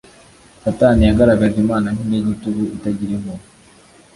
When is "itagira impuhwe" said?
2.75-3.47